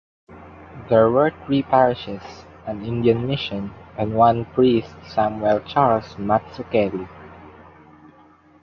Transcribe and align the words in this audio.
There 0.89 1.11
were 1.11 1.31
three 1.45 1.61
parishes, 1.61 2.23
an 2.65 2.83
Indian 2.83 3.27
mission, 3.27 3.71
and 3.99 4.15
one 4.15 4.45
priest 4.45 4.95
Samuel 5.07 5.59
Charles 5.59 6.15
Mazzuchelli. 6.15 7.07